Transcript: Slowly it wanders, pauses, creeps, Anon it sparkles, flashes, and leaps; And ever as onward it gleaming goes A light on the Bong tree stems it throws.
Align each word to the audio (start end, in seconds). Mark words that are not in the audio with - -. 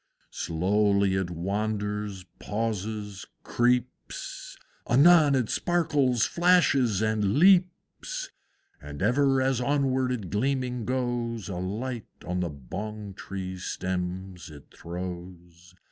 Slowly 0.33 1.13
it 1.13 1.29
wanders, 1.29 2.23
pauses, 2.39 3.27
creeps, 3.43 4.57
Anon 4.89 5.35
it 5.35 5.47
sparkles, 5.51 6.25
flashes, 6.25 7.03
and 7.03 7.35
leaps; 7.37 8.31
And 8.81 9.03
ever 9.03 9.39
as 9.43 9.61
onward 9.61 10.11
it 10.11 10.31
gleaming 10.31 10.85
goes 10.85 11.49
A 11.49 11.57
light 11.57 12.07
on 12.25 12.39
the 12.39 12.49
Bong 12.49 13.13
tree 13.13 13.59
stems 13.59 14.49
it 14.49 14.73
throws. 14.75 15.75